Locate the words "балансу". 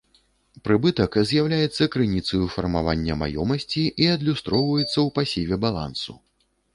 5.67-6.17